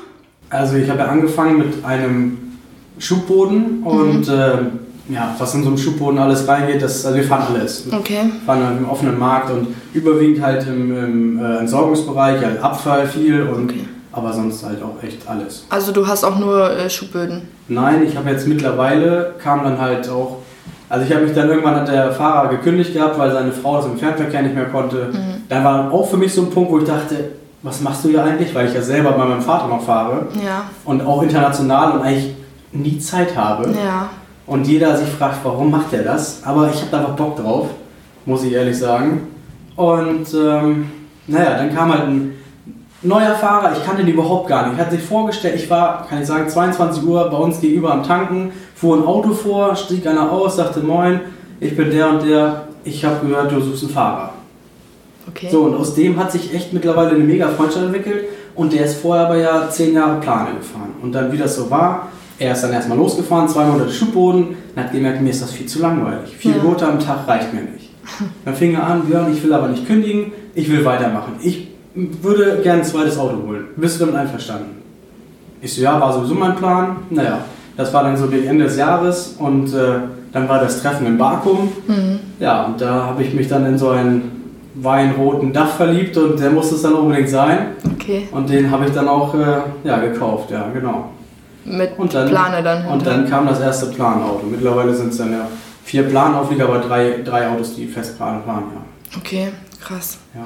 Also 0.50 0.76
ich 0.76 0.90
habe 0.90 0.98
ja 1.00 1.06
angefangen 1.06 1.58
mit 1.58 1.84
einem 1.84 2.58
Schubboden 2.98 3.82
und 3.82 4.28
ähm, 4.28 4.80
ja, 5.10 5.34
was 5.38 5.54
in 5.54 5.62
so 5.62 5.68
einem 5.68 5.78
Schubboden 5.78 6.18
alles 6.18 6.46
reingeht, 6.46 6.80
das, 6.82 7.04
also 7.04 7.16
wir 7.16 7.24
fahren 7.24 7.44
alles. 7.52 7.84
Okay. 7.92 8.18
Wir 8.24 8.40
fahren 8.46 8.64
halt 8.66 8.78
im 8.78 8.88
offenen 8.88 9.18
Markt 9.18 9.50
und 9.50 9.68
überwiegend 9.92 10.42
halt 10.44 10.66
im, 10.66 10.96
im 10.96 11.38
äh, 11.44 11.58
Entsorgungsbereich, 11.58 12.44
halt 12.44 12.62
Abfall 12.62 13.06
viel 13.06 13.42
und 13.42 13.70
Okay. 13.70 13.84
aber 14.12 14.32
sonst 14.32 14.64
halt 14.64 14.82
auch 14.82 15.02
echt 15.02 15.28
alles. 15.28 15.64
Also 15.70 15.92
du 15.92 16.06
hast 16.06 16.24
auch 16.24 16.38
nur 16.38 16.70
äh, 16.70 16.88
Schubböden. 16.88 17.42
Nein, 17.68 18.02
ich 18.06 18.16
habe 18.16 18.30
jetzt 18.30 18.46
mittlerweile, 18.46 19.34
kam 19.42 19.64
dann 19.64 19.80
halt 19.80 20.08
auch, 20.08 20.38
also 20.88 21.04
ich 21.06 21.12
habe 21.12 21.24
mich 21.24 21.34
dann 21.34 21.48
irgendwann 21.48 21.76
hat 21.76 21.88
der 21.88 22.12
Fahrer 22.12 22.48
gekündigt 22.48 22.92
gehabt, 22.94 23.18
weil 23.18 23.30
seine 23.32 23.52
Frau 23.52 23.76
das 23.76 23.86
im 23.86 23.96
Fernverkehr 23.98 24.42
nicht 24.42 24.54
mehr 24.54 24.66
konnte. 24.66 25.10
Dann 25.48 25.64
war 25.64 25.92
auch 25.92 26.08
für 26.10 26.16
mich 26.16 26.32
so 26.34 26.42
ein 26.42 26.50
Punkt, 26.50 26.70
wo 26.72 26.78
ich 26.78 26.84
dachte, 26.84 27.30
was 27.62 27.80
machst 27.80 28.04
du 28.04 28.08
hier 28.08 28.24
eigentlich? 28.24 28.54
Weil 28.54 28.66
ich 28.68 28.74
ja 28.74 28.82
selber 28.82 29.12
bei 29.12 29.24
meinem 29.24 29.42
Vater 29.42 29.68
noch 29.68 29.82
fahre 29.84 30.26
Ja. 30.44 30.64
und 30.84 31.02
auch 31.02 31.22
international 31.22 31.92
und 31.92 32.02
eigentlich 32.02 32.34
nie 32.72 32.98
Zeit 32.98 33.36
habe. 33.36 33.68
Ja. 33.70 34.08
Und 34.50 34.66
jeder 34.66 34.96
sich 34.96 35.08
fragt, 35.08 35.44
warum 35.44 35.70
macht 35.70 35.92
er 35.92 36.02
das? 36.02 36.42
Aber 36.44 36.68
ich 36.74 36.80
habe 36.80 36.90
da 36.90 36.98
einfach 36.98 37.14
Bock 37.14 37.36
drauf, 37.36 37.68
muss 38.26 38.42
ich 38.42 38.52
ehrlich 38.52 38.76
sagen. 38.76 39.28
Und 39.76 40.26
ähm, 40.34 40.90
naja, 41.28 41.56
dann 41.56 41.72
kam 41.72 41.92
halt 41.92 42.08
ein 42.08 42.32
neuer 43.00 43.36
Fahrer, 43.36 43.76
ich 43.76 43.84
kannte 43.86 44.02
den 44.02 44.12
überhaupt 44.12 44.48
gar 44.48 44.66
nicht. 44.66 44.76
Er 44.76 44.86
hat 44.86 44.90
sich 44.90 45.04
vorgestellt, 45.04 45.54
ich 45.54 45.70
war, 45.70 46.04
kann 46.08 46.22
ich 46.22 46.26
sagen, 46.26 46.48
22 46.48 47.04
Uhr 47.04 47.30
bei 47.30 47.36
uns 47.36 47.60
gegenüber 47.60 47.92
am 47.92 48.02
Tanken, 48.02 48.50
fuhr 48.74 48.96
ein 48.96 49.06
Auto 49.06 49.34
vor, 49.34 49.76
stieg 49.76 50.04
einer 50.04 50.32
aus, 50.32 50.56
sagte, 50.56 50.80
moin, 50.80 51.20
ich 51.60 51.76
bin 51.76 51.88
der 51.92 52.10
und 52.10 52.24
der, 52.24 52.64
ich 52.82 53.04
habe 53.04 53.24
gehört, 53.24 53.52
du 53.52 53.60
suchst 53.60 53.84
einen 53.84 53.92
Fahrer. 53.92 54.30
Okay. 55.28 55.48
So, 55.48 55.60
und 55.60 55.76
aus 55.76 55.94
dem 55.94 56.18
hat 56.18 56.32
sich 56.32 56.52
echt 56.52 56.72
mittlerweile 56.72 57.10
eine 57.10 57.22
mega 57.22 57.46
Freundschaft 57.50 57.84
entwickelt 57.84 58.24
und 58.56 58.72
der 58.72 58.84
ist 58.84 59.00
vorher 59.00 59.26
aber 59.26 59.36
ja 59.36 59.70
zehn 59.70 59.94
Jahre 59.94 60.18
Plane 60.18 60.56
gefahren. 60.58 60.92
Und 61.00 61.12
dann, 61.12 61.30
wie 61.30 61.38
das 61.38 61.54
so 61.54 61.70
war, 61.70 62.08
er 62.40 62.52
ist 62.52 62.62
dann 62.62 62.72
erstmal 62.72 62.96
losgefahren, 62.98 63.48
zwei 63.48 63.66
Monate 63.66 63.92
Schubboden 63.92 64.48
und 64.74 64.82
hat 64.82 64.90
gemerkt, 64.92 65.20
mir 65.20 65.28
ist 65.30 65.42
das 65.42 65.52
viel 65.52 65.66
zu 65.66 65.80
langweilig. 65.80 66.34
Vier 66.38 66.56
Ja. 66.56 66.62
Boote 66.62 66.86
am 66.88 66.98
Tag 66.98 67.28
reicht 67.28 67.52
mir 67.52 67.60
nicht. 67.60 67.90
Dann 68.44 68.54
fing 68.54 68.74
er 68.74 68.84
an, 68.86 69.02
Björn, 69.02 69.30
ich 69.32 69.42
will 69.44 69.52
aber 69.52 69.68
nicht 69.68 69.86
kündigen, 69.86 70.32
ich 70.54 70.68
will 70.70 70.84
weitermachen. 70.84 71.34
Ich 71.42 71.68
würde 71.94 72.60
gerne 72.62 72.80
ein 72.80 72.84
zweites 72.86 73.18
Auto 73.18 73.36
holen. 73.46 73.66
Bist 73.76 74.00
du 74.00 74.06
damit 74.06 74.20
einverstanden? 74.20 74.80
Ich 75.60 75.74
so, 75.74 75.82
ja, 75.82 76.00
war 76.00 76.12
sowieso 76.14 76.34
mein 76.34 76.56
Plan. 76.56 76.96
Naja, 77.10 77.40
das 77.76 77.92
war 77.92 78.04
dann 78.04 78.16
so 78.16 78.26
gegen 78.26 78.46
Ende 78.46 78.64
des 78.64 78.78
Jahres 78.78 79.36
und 79.38 79.74
äh, 79.74 79.98
dann 80.32 80.48
war 80.48 80.60
das 80.60 80.80
Treffen 80.80 81.06
in 81.06 81.18
Bakum. 81.18 81.68
Ja, 82.38 82.64
und 82.64 82.80
da 82.80 83.04
habe 83.06 83.22
ich 83.22 83.34
mich 83.34 83.48
dann 83.48 83.66
in 83.66 83.76
so 83.76 83.90
einen 83.90 84.54
weinroten 84.76 85.52
Dach 85.52 85.76
verliebt 85.76 86.16
und 86.16 86.40
der 86.40 86.50
musste 86.50 86.76
es 86.76 86.82
dann 86.82 86.94
unbedingt 86.94 87.28
sein. 87.28 87.58
Okay. 87.92 88.28
Und 88.32 88.48
den 88.48 88.70
habe 88.70 88.86
ich 88.86 88.92
dann 88.92 89.08
auch 89.08 89.34
äh, 89.34 89.58
ja, 89.84 89.98
gekauft, 89.98 90.50
ja, 90.50 90.68
genau. 90.72 91.10
Mit 91.64 91.98
Und 91.98 92.14
dann, 92.14 92.28
Plane 92.28 92.62
dann. 92.62 92.86
Und 92.86 93.06
dann 93.06 93.28
kam 93.28 93.46
das 93.46 93.60
erste 93.60 93.86
Planauto. 93.86 94.46
Mittlerweile 94.50 94.94
sind 94.94 95.10
es 95.10 95.18
dann 95.18 95.32
ja 95.32 95.46
vier 95.84 96.04
Planauflieger, 96.04 96.64
aber 96.64 96.78
drei, 96.78 97.20
drei 97.24 97.48
Autos, 97.48 97.74
die 97.74 97.86
Festplan 97.86 98.42
fahren, 98.44 98.64
ja. 98.74 99.18
Okay, 99.18 99.48
krass. 99.82 100.18
ja. 100.34 100.42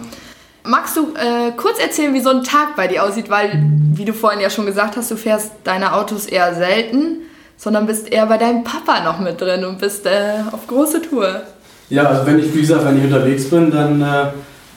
Magst 0.66 0.96
du 0.96 1.12
äh, 1.14 1.52
kurz 1.54 1.78
erzählen, 1.78 2.14
wie 2.14 2.20
so 2.20 2.30
ein 2.30 2.42
Tag 2.42 2.74
bei 2.74 2.88
dir 2.88 3.04
aussieht? 3.04 3.28
Weil, 3.28 3.62
wie 3.92 4.06
du 4.06 4.14
vorhin 4.14 4.40
ja 4.40 4.48
schon 4.48 4.64
gesagt 4.64 4.96
hast, 4.96 5.10
du 5.10 5.16
fährst 5.16 5.52
deine 5.64 5.92
Autos 5.92 6.24
eher 6.24 6.54
selten, 6.54 7.18
sondern 7.58 7.86
bist 7.86 8.10
eher 8.10 8.24
bei 8.24 8.38
deinem 8.38 8.64
Papa 8.64 9.04
noch 9.04 9.20
mit 9.20 9.38
drin 9.38 9.64
und 9.66 9.78
bist 9.78 10.06
äh, 10.06 10.40
auf 10.50 10.66
große 10.66 11.02
Tour. 11.02 11.42
Ja, 11.90 12.04
also 12.04 12.26
wenn 12.26 12.38
ich, 12.38 12.54
wie 12.54 12.62
gesagt, 12.62 12.86
wenn 12.86 12.96
ich 12.96 13.04
unterwegs 13.04 13.50
bin, 13.50 13.70
dann, 13.70 14.00
äh, 14.00 14.28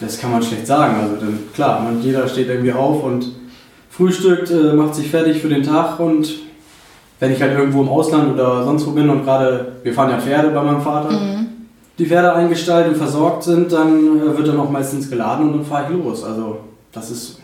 das 0.02 0.20
kann 0.20 0.34
man 0.34 0.44
schlecht 0.44 0.68
sagen. 0.68 0.96
Also 1.02 1.16
dann, 1.16 1.40
klar, 1.54 1.80
man, 1.80 2.02
jeder 2.02 2.28
steht 2.28 2.50
irgendwie 2.50 2.74
auf 2.74 3.04
und 3.04 3.32
frühstückt, 3.98 4.52
äh, 4.52 4.74
macht 4.74 4.96
sich 4.96 5.10
fertig 5.10 5.42
für 5.42 5.50
den 5.50 5.64
Tag 5.64 6.00
und 6.00 6.30
wenn 7.20 7.34
ich 7.34 7.42
halt 7.42 7.58
irgendwo 7.58 7.82
im 7.82 7.90
Ausland 7.90 8.34
oder 8.34 8.64
sonst 8.64 8.86
wo 8.86 8.92
bin 8.92 9.10
und 9.10 9.24
gerade, 9.24 9.74
wir 9.82 9.94
fahren 9.94 10.12
ja 10.12 10.20
Pferde 10.20 10.50
bei 10.50 10.62
meinem 10.62 10.82
Vater, 10.82 11.10
die 11.98 12.06
Pferde 12.06 12.34
eingestallt 12.34 12.88
und 12.88 12.98
versorgt 12.98 13.44
sind, 13.44 13.72
dann 13.72 14.20
äh, 14.20 14.38
wird 14.38 14.48
dann 14.48 14.60
auch 14.60 14.70
meistens 14.70 15.10
geladen 15.10 15.48
und 15.48 15.54
dann 15.58 15.66
fahre 15.66 15.86
ich 15.86 15.98
los. 15.98 16.24
Also 16.24 16.60
das 16.92 17.10
ist, 17.10 17.40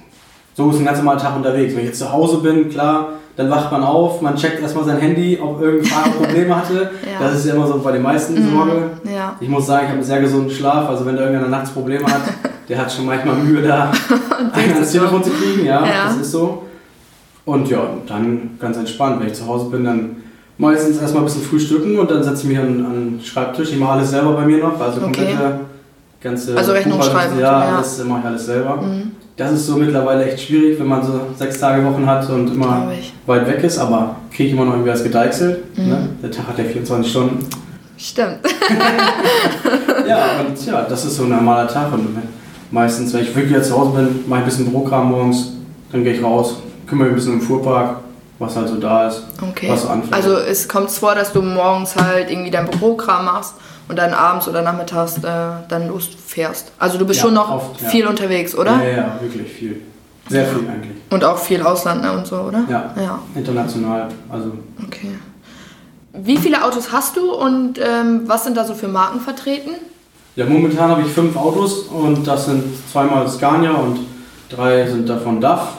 so 0.55 0.69
ist 0.69 0.77
ein 0.77 0.85
ganz 0.85 0.99
normaler 0.99 1.19
Tag 1.19 1.35
unterwegs. 1.35 1.73
Wenn 1.73 1.81
ich 1.81 1.87
jetzt 1.87 1.99
zu 1.99 2.11
Hause 2.11 2.37
bin, 2.37 2.69
klar, 2.69 3.13
dann 3.35 3.49
wacht 3.49 3.71
man 3.71 3.83
auf, 3.83 4.21
man 4.21 4.35
checkt 4.35 4.61
erstmal 4.61 4.85
sein 4.85 4.97
Handy, 4.97 5.39
ob 5.41 5.59
irgendein 5.59 6.13
Probleme 6.17 6.55
hatte. 6.55 6.91
Ja. 7.03 7.27
Das 7.27 7.35
ist 7.35 7.47
ja 7.47 7.55
immer 7.55 7.65
so 7.65 7.79
bei 7.79 7.93
den 7.93 8.03
meisten 8.03 8.35
die 8.35 8.43
Sorge. 8.43 8.91
Ja. 9.11 9.35
Ich 9.39 9.49
muss 9.49 9.65
sagen, 9.65 9.85
ich 9.85 9.89
habe 9.89 9.97
einen 9.97 10.03
sehr 10.03 10.21
gesunden 10.21 10.51
Schlaf. 10.51 10.87
Also 10.87 11.05
wenn 11.05 11.15
da 11.15 11.23
irgendeiner 11.23 11.49
nachts 11.49 11.71
Probleme 11.71 12.05
hat, 12.05 12.21
der 12.69 12.77
hat 12.77 12.91
schon 12.91 13.05
manchmal 13.05 13.35
Mühe, 13.35 13.61
da 13.61 13.91
einen 14.53 14.73
ans 14.73 14.91
Telefon 14.91 15.23
zu 15.23 15.29
kriegen. 15.31 15.65
Ja, 15.65 15.85
Ja. 15.85 16.05
das 16.07 16.17
ist 16.17 16.31
so. 16.31 16.63
Und 17.45 17.67
ja, 17.69 17.81
dann 18.07 18.51
ganz 18.59 18.77
entspannt. 18.77 19.19
Wenn 19.19 19.27
ich 19.27 19.33
zu 19.33 19.45
Hause 19.47 19.65
bin, 19.69 19.83
dann 19.83 20.17
meistens 20.57 20.97
erstmal 21.01 21.23
ein 21.23 21.25
bisschen 21.25 21.41
frühstücken 21.43 21.99
und 21.99 22.09
dann 22.09 22.23
setze 22.23 22.43
ich 22.43 22.49
mich 22.49 22.57
an, 22.59 22.85
an 22.85 22.93
den 22.93 23.21
Schreibtisch. 23.23 23.71
Ich 23.71 23.77
mache 23.79 23.93
alles 23.93 24.11
selber 24.11 24.33
bei 24.33 24.45
mir 24.45 24.59
noch. 24.59 24.79
Also 24.79 25.01
Okay. 25.01 25.03
komplette, 25.03 25.59
ganze 26.21 26.57
Also 26.57 26.71
Rechnung 26.71 27.01
schreiben, 27.01 27.37
Ja, 27.39 27.65
ja. 27.69 27.75
alles 27.77 28.03
mache 28.05 28.19
ich 28.21 28.25
alles 28.25 28.45
selber. 28.45 28.77
Mhm. 28.81 29.11
Das 29.35 29.51
ist 29.51 29.65
so 29.65 29.77
mittlerweile 29.77 30.25
echt 30.31 30.45
schwierig, 30.47 30.79
wenn 30.79 30.85
man 30.87 31.03
so 31.03 31.19
sechs 31.35 31.59
Tage 31.59 31.83
Wochen 31.83 32.05
hat 32.05 32.29
und 32.29 32.53
immer 32.53 32.87
weit 33.25 33.47
weg 33.47 33.63
ist, 33.63 33.79
aber 33.79 34.15
kriege 34.31 34.49
ich 34.49 34.55
immer 34.55 34.63
noch 34.65 34.73
irgendwie 34.73 34.91
was 34.91 35.03
gedeichselt. 35.03 35.63
Mhm. 35.77 35.89
Ne? 35.89 36.09
Der 36.21 36.31
Tag 36.31 36.47
hat 36.49 36.57
ja 36.59 36.63
24 36.65 37.11
Stunden. 37.11 37.39
Stimmt. 37.97 38.37
Ja, 40.07 40.25
und 40.45 40.65
ja, 40.65 40.81
das 40.87 41.05
ist 41.05 41.15
so 41.15 41.23
ein 41.23 41.29
normaler 41.29 41.67
Tag. 41.67 41.91
Und 41.93 42.15
meistens, 42.73 43.13
wenn 43.13 43.21
ich 43.23 43.33
wirklich 43.35 43.53
jetzt 43.53 43.69
zu 43.69 43.77
Hause 43.79 43.91
bin, 43.91 44.23
mache 44.27 44.39
ich 44.39 44.45
ein 44.45 44.49
bisschen 44.49 44.65
Bürokram 44.71 45.09
morgens, 45.09 45.53
dann 45.91 46.03
gehe 46.03 46.13
ich 46.13 46.23
raus, 46.23 46.57
kümmere 46.87 47.05
mich 47.07 47.13
ein 47.13 47.15
bisschen 47.15 47.33
im 47.33 47.41
Fuhrpark 47.41 47.97
was 48.39 48.55
halt 48.57 48.67
so 48.67 48.75
da 48.75 49.07
ist, 49.07 49.23
Okay. 49.41 49.69
was 49.69 49.83
so 49.83 49.87
anfällt. 49.89 50.13
Also 50.13 50.35
es 50.35 50.67
kommt 50.67 50.89
vor, 50.91 51.15
dass 51.15 51.31
du 51.31 51.41
morgens 51.41 51.95
halt 51.95 52.29
irgendwie 52.29 52.51
dein 52.51 52.65
Bürokram 52.65 53.23
machst 53.25 53.53
und 53.87 53.97
dann 53.97 54.11
abends 54.13 54.47
oder 54.49 54.61
nachmittags 54.61 55.17
äh, 55.19 55.21
dann 55.69 55.87
losfährst. 55.87 56.71
Also 56.79 56.97
du 56.97 57.05
bist 57.05 57.19
Ja, 57.19 57.25
schon 57.27 57.35
noch 57.35 57.49
oft, 57.49 57.81
ja. 57.81 57.87
viel 57.89 58.07
unterwegs, 58.07 58.55
oder? 58.55 58.71
Ja, 58.83 58.89
ja, 58.97 59.17
wirklich 59.21 59.49
viel. 59.49 59.81
Sehr 60.27 60.45
viel 60.45 60.67
eigentlich. 60.67 60.91
Und 61.09 61.23
auch 61.23 61.37
viel 61.37 61.61
Ausland 61.61 62.01
ne, 62.01 62.11
und 62.11 62.25
so, 62.25 62.37
oder? 62.37 62.63
Ja. 62.69 62.93
Ja, 62.99 63.19
International, 63.35 64.07
also 64.29 64.51
okay. 64.85 65.11
Wie 66.13 66.37
viele 66.37 66.63
Autos 66.65 66.91
hast 66.91 67.15
du 67.15 67.33
und 67.33 67.79
ähm, 67.79 68.21
was 68.25 68.43
sind 68.43 68.57
da 68.57 68.65
so 68.65 68.73
für 68.73 68.87
Marken 68.87 69.19
vertreten? 69.19 69.71
Ja, 70.35 70.45
momentan 70.45 70.89
habe 70.89 71.03
ich 71.03 71.09
fünf 71.09 71.35
Autos 71.35 71.83
und 71.83 72.25
das 72.25 72.45
sind 72.45 72.63
zweimal 72.91 73.29
Scania 73.29 73.73
und 73.73 73.99
drei 74.49 74.87
sind 74.87 75.07
davon 75.07 75.39
DAF, 75.39 75.73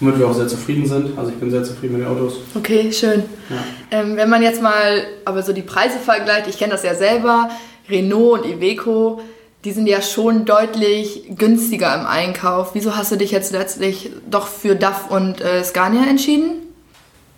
womit 0.00 0.18
wir 0.18 0.26
auch 0.26 0.32
sehr 0.32 0.48
zufrieden 0.48 0.86
sind. 0.86 1.18
Also 1.18 1.30
ich 1.30 1.36
bin 1.36 1.50
sehr 1.50 1.62
zufrieden 1.64 1.98
mit 1.98 2.06
den 2.06 2.08
Autos. 2.10 2.38
Okay, 2.54 2.90
schön. 2.92 3.24
Ja. 3.50 3.56
Ähm, 3.90 4.16
wenn 4.16 4.30
man 4.30 4.42
jetzt 4.42 4.62
mal 4.62 5.02
aber 5.26 5.42
so 5.42 5.52
die 5.52 5.60
Preise 5.60 5.98
vergleicht, 5.98 6.48
ich 6.48 6.58
kenne 6.58 6.72
das 6.72 6.82
ja 6.82 6.94
selber, 6.94 7.50
Renault 7.90 8.40
und 8.40 8.50
Iveco, 8.50 9.20
die 9.64 9.72
sind 9.72 9.86
ja 9.86 10.00
schon 10.00 10.46
deutlich 10.46 11.24
günstiger 11.36 11.94
im 11.94 12.06
Einkauf. 12.06 12.70
Wieso 12.72 12.96
hast 12.96 13.12
du 13.12 13.16
dich 13.16 13.30
jetzt 13.32 13.52
letztlich 13.52 14.10
doch 14.30 14.46
für 14.46 14.76
DAF 14.76 15.10
und 15.10 15.42
äh, 15.42 15.62
Scania 15.62 16.04
entschieden? 16.08 16.59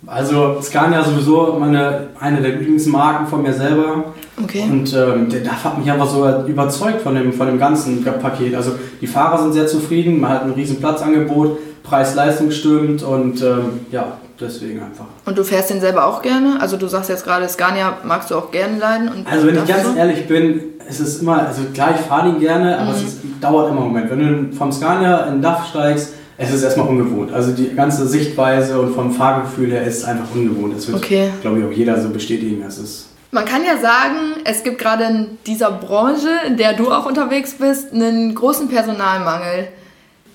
Also 0.05 0.57
Scania 0.61 1.03
sowieso 1.03 1.55
meine, 1.59 2.07
eine 2.19 2.41
der 2.41 2.51
Lieblingsmarken 2.51 3.27
von 3.27 3.41
mir 3.41 3.53
selber. 3.53 4.05
Okay. 4.43 4.63
Und 4.69 4.93
ähm, 4.93 5.29
der 5.29 5.41
DAF 5.41 5.63
hat 5.63 5.77
mich 5.77 5.89
einfach 5.91 6.07
so 6.09 6.27
überzeugt 6.47 7.01
von 7.01 7.15
dem, 7.15 7.31
von 7.33 7.47
dem 7.47 7.57
ganzen 7.59 8.03
Paket. 8.03 8.55
Also 8.55 8.73
die 8.99 9.07
Fahrer 9.07 9.41
sind 9.41 9.53
sehr 9.53 9.67
zufrieden, 9.67 10.19
man 10.19 10.31
hat 10.31 10.43
ein 10.43 10.51
riesen 10.51 10.79
Platzangebot, 10.79 11.57
Preis-Leistung 11.83 12.51
stimmt 12.51 13.03
und 13.03 13.41
ähm, 13.41 13.81
ja, 13.91 14.17
deswegen 14.39 14.81
einfach. 14.81 15.05
Und 15.25 15.37
du 15.37 15.43
fährst 15.43 15.69
den 15.69 15.79
selber 15.79 16.05
auch 16.05 16.21
gerne? 16.21 16.57
Also 16.59 16.77
du 16.77 16.87
sagst 16.87 17.09
jetzt 17.09 17.23
gerade, 17.25 17.47
Scania 17.47 17.93
magst 18.03 18.31
du 18.31 18.35
auch 18.35 18.51
gerne 18.51 18.77
leiden. 18.79 19.07
Und 19.09 19.27
Also 19.31 19.47
wenn 19.47 19.55
ich 19.55 19.65
ganz 19.65 19.83
so? 19.85 19.93
ehrlich 19.95 20.27
bin, 20.27 20.61
es 20.89 20.99
ist 20.99 21.21
immer, 21.21 21.47
also 21.47 21.61
klar, 21.73 21.91
ich 21.97 22.01
fahre 22.05 22.29
den 22.31 22.39
gerne, 22.39 22.77
aber 22.77 22.89
Mhm. 22.91 22.95
es 22.97 23.03
ist, 23.03 23.19
dauert 23.39 23.69
immer 23.71 23.81
einen 23.81 23.89
Moment. 23.93 24.09
Wenn 24.09 24.49
du 24.51 24.55
vom 24.55 24.71
Scania 24.71 25.25
in 25.27 25.33
den 25.35 25.41
DAF 25.41 25.67
steigst, 25.67 26.13
es 26.43 26.53
ist 26.53 26.63
erstmal 26.63 26.87
ungewohnt. 26.87 27.31
Also 27.33 27.51
die 27.51 27.73
ganze 27.75 28.07
Sichtweise 28.07 28.79
und 28.79 28.93
vom 28.93 29.11
Fahrgefühl 29.13 29.71
her 29.71 29.83
ist 29.83 29.97
es 29.99 30.03
einfach 30.05 30.25
ungewohnt. 30.33 30.75
Das 30.75 30.87
wird, 30.87 30.97
Okay. 30.97 31.29
glaube 31.41 31.59
ich, 31.59 31.65
auch 31.65 31.71
jeder 31.71 32.01
so 32.01 32.09
bestätigen. 32.09 32.63
Es 32.67 32.77
ist 32.77 33.07
Man 33.31 33.45
kann 33.45 33.63
ja 33.65 33.77
sagen, 33.77 34.41
es 34.43 34.63
gibt 34.63 34.77
gerade 34.79 35.03
in 35.05 35.37
dieser 35.47 35.71
Branche, 35.71 36.29
in 36.47 36.57
der 36.57 36.73
du 36.73 36.91
auch 36.91 37.05
unterwegs 37.05 37.53
bist, 37.53 37.91
einen 37.93 38.33
großen 38.35 38.67
Personalmangel. 38.69 39.67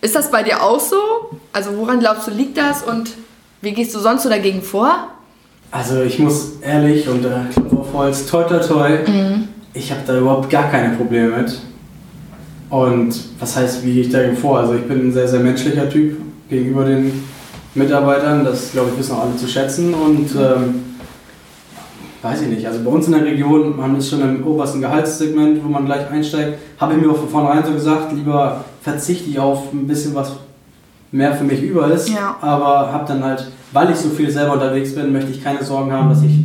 Ist 0.01 0.15
das 0.15 0.31
bei 0.31 0.43
dir 0.43 0.63
auch 0.63 0.81
so? 0.81 0.97
Also 1.53 1.77
woran 1.77 1.99
glaubst 2.01 2.27
du, 2.29 2.31
liegt 2.33 2.57
das 2.57 2.83
und 2.83 3.11
wie 3.63 3.73
gehst 3.73 3.95
du 3.95 3.99
sonst 3.99 4.23
so 4.23 4.29
dagegen 4.29 4.63
vor? 4.63 5.09
Also 5.71 6.03
ich 6.03 6.19
muss 6.19 6.61
ehrlich 6.63 7.09
und 7.09 7.25
äh, 7.25 7.31
Klopf 7.53 7.73
auf 7.73 7.93
Holz, 7.93 8.27
toi 8.27 8.45
toi 8.45 8.59
toi, 8.61 8.91
Mhm. 9.07 9.49
ich 9.75 9.91
habe 9.91 10.01
da 10.07 10.17
überhaupt 10.19 10.49
gar 10.51 10.71
keine 10.71 10.97
Probleme 10.97 11.37
mit. 11.39 11.59
Und 12.71 13.15
was 13.41 13.57
heißt, 13.57 13.85
wie 13.85 13.95
gehe 13.95 14.03
ich 14.03 14.11
dagegen 14.11 14.37
vor? 14.37 14.59
Also 14.59 14.75
ich 14.75 14.87
bin 14.87 15.09
ein 15.09 15.13
sehr, 15.13 15.27
sehr 15.29 15.41
menschlicher 15.41 15.89
Typ 15.89 16.19
gegenüber 16.51 16.85
den 16.85 17.25
Mitarbeitern, 17.75 18.45
das 18.45 18.73
glaube 18.73 18.91
ich 18.93 18.99
wissen 18.99 19.13
auch 19.15 19.23
alle 19.25 19.37
zu 19.37 19.47
schätzen 19.47 19.95
und 19.95 20.29
ähm, 20.35 20.83
weiß 22.23 22.43
ich 22.43 22.49
nicht, 22.49 22.67
also 22.67 22.81
bei 22.83 22.91
uns 22.91 23.07
in 23.07 23.13
der 23.13 23.25
Region, 23.25 23.77
man 23.77 23.97
ist 23.97 24.11
schon 24.11 24.21
im 24.23 24.47
obersten 24.47 24.81
Gehaltssegment, 24.81 25.63
wo 25.65 25.69
man 25.69 25.87
gleich 25.87 26.11
einsteigt, 26.11 26.59
habe 26.79 26.95
ich 26.95 27.01
mir 27.01 27.11
auch 27.11 27.17
von 27.19 27.29
vornherein 27.29 27.65
so 27.65 27.73
gesagt, 27.73 28.13
lieber 28.13 28.65
verzichte 28.83 29.31
ich 29.31 29.39
auf 29.39 29.73
ein 29.73 29.87
bisschen 29.87 30.15
was 30.15 30.33
mehr 31.13 31.35
für 31.35 31.45
mich 31.45 31.63
über 31.63 31.91
ist, 31.91 32.09
Ja. 32.09 32.37
aber 32.41 32.93
habe 32.93 33.05
dann 33.07 33.23
halt, 33.25 33.51
weil 33.73 33.91
ich 33.91 33.97
so 33.97 34.09
viel 34.11 34.31
selber 34.31 34.55
unterwegs 34.55 34.95
bin, 34.95 35.13
möchte 35.13 35.31
ich 35.31 35.43
keine 35.43 35.63
Sorgen 35.63 35.93
haben, 35.93 36.09
dass 36.11 36.23
ich 36.23 36.41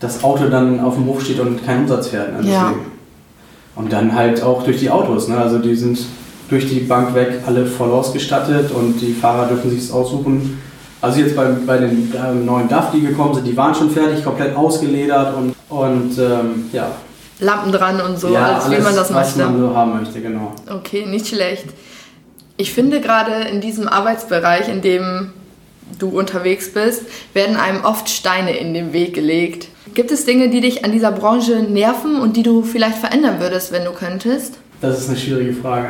das 0.00 0.22
Auto 0.24 0.48
dann 0.48 0.80
auf 0.80 0.94
dem 0.96 1.06
Hof 1.06 1.22
steht 1.24 1.40
und 1.40 1.64
kein 1.64 1.82
Umsatz 1.82 2.08
fährt. 2.08 2.32
Ne? 2.42 2.50
Ja. 2.50 2.68
Deswegen. 2.70 2.95
Und 3.76 3.92
dann 3.92 4.14
halt 4.14 4.42
auch 4.42 4.62
durch 4.62 4.78
die 4.78 4.90
Autos, 4.90 5.28
ne? 5.28 5.36
also 5.36 5.58
die 5.58 5.76
sind 5.76 5.98
durch 6.48 6.68
die 6.68 6.80
Bank 6.80 7.14
weg 7.14 7.40
alle 7.46 7.66
voll 7.66 7.90
ausgestattet 7.90 8.70
und 8.72 9.00
die 9.00 9.12
Fahrer 9.12 9.46
dürfen 9.46 9.70
sich 9.70 9.92
aussuchen. 9.92 10.62
Also 11.00 11.20
jetzt 11.20 11.36
bei, 11.36 11.44
bei 11.66 11.78
den 11.78 12.12
ähm, 12.16 12.46
neuen 12.46 12.68
DAF, 12.68 12.90
die 12.92 13.02
gekommen 13.02 13.34
sind, 13.34 13.46
die 13.46 13.56
waren 13.56 13.74
schon 13.74 13.90
fertig, 13.90 14.24
komplett 14.24 14.56
ausgeledert 14.56 15.36
und, 15.36 15.54
und 15.68 16.18
ähm, 16.18 16.70
ja, 16.72 16.90
Lampen 17.38 17.70
dran 17.70 18.00
und 18.00 18.18
so, 18.18 18.28
ja, 18.28 18.56
als 18.56 18.70
wie 18.70 18.80
man 18.80 18.96
das 18.96 19.12
was 19.12 19.36
möchte. 19.36 19.50
man 19.50 19.60
so 19.60 19.76
haben 19.76 20.00
möchte, 20.00 20.20
genau. 20.20 20.52
Okay, 20.70 21.04
nicht 21.04 21.26
schlecht. 21.26 21.66
Ich 22.56 22.72
finde 22.72 23.00
gerade 23.00 23.48
in 23.50 23.60
diesem 23.60 23.88
Arbeitsbereich, 23.88 24.68
in 24.70 24.80
dem 24.80 25.32
du 25.98 26.08
unterwegs 26.08 26.72
bist, 26.72 27.02
werden 27.32 27.56
einem 27.56 27.84
oft 27.84 28.08
Steine 28.08 28.56
in 28.56 28.74
den 28.74 28.92
Weg 28.92 29.14
gelegt. 29.14 29.68
Gibt 29.94 30.10
es 30.10 30.24
Dinge, 30.24 30.48
die 30.50 30.60
dich 30.60 30.84
an 30.84 30.92
dieser 30.92 31.12
Branche 31.12 31.60
nerven 31.62 32.20
und 32.20 32.36
die 32.36 32.42
du 32.42 32.62
vielleicht 32.62 32.98
verändern 32.98 33.40
würdest, 33.40 33.72
wenn 33.72 33.84
du 33.84 33.92
könntest? 33.92 34.54
Das 34.80 34.98
ist 35.00 35.08
eine 35.08 35.16
schwierige 35.18 35.52
Frage. 35.54 35.88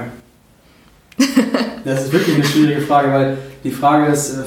das 1.85 2.05
ist 2.05 2.13
wirklich 2.13 2.35
eine 2.37 2.45
schwierige 2.45 2.83
Frage, 2.83 3.11
weil 3.13 3.39
die 3.65 3.71
Frage 3.71 4.13
ist, 4.13 4.35
äh, 4.35 4.43